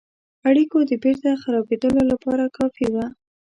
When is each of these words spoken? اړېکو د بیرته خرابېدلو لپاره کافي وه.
اړېکو 0.49 0.77
د 0.89 0.91
بیرته 1.03 1.29
خرابېدلو 1.41 2.01
لپاره 2.11 2.53
کافي 2.57 2.87
وه. 2.93 3.05